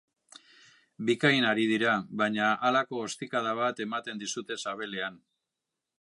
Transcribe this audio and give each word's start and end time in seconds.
Bikain 1.09 1.45
ari 1.49 1.67
dira, 1.73 1.93
baina 2.23 2.47
halako 2.69 3.03
ostikada 3.09 3.53
bat 3.63 3.85
ematen 3.89 4.25
dizute 4.25 4.59
sabelean... 4.67 5.25